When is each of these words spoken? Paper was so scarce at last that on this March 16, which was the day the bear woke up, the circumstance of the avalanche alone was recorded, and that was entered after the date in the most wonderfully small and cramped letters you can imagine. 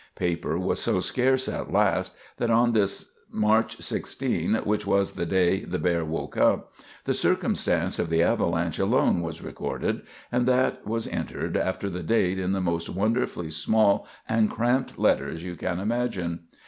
Paper 0.15 0.57
was 0.57 0.79
so 0.81 0.99
scarce 0.99 1.47
at 1.47 1.71
last 1.71 2.17
that 2.37 2.49
on 2.49 2.73
this 2.73 3.11
March 3.31 3.79
16, 3.79 4.55
which 4.63 4.87
was 4.87 5.11
the 5.11 5.27
day 5.27 5.59
the 5.63 5.77
bear 5.77 6.03
woke 6.03 6.35
up, 6.35 6.73
the 7.05 7.13
circumstance 7.13 7.99
of 7.99 8.09
the 8.09 8.23
avalanche 8.23 8.79
alone 8.79 9.21
was 9.21 9.43
recorded, 9.43 10.01
and 10.31 10.47
that 10.47 10.87
was 10.87 11.05
entered 11.09 11.55
after 11.55 11.87
the 11.87 12.01
date 12.01 12.39
in 12.39 12.51
the 12.51 12.59
most 12.61 12.89
wonderfully 12.89 13.51
small 13.51 14.07
and 14.27 14.49
cramped 14.49 14.97
letters 14.97 15.43
you 15.43 15.55
can 15.55 15.79
imagine. 15.79 16.45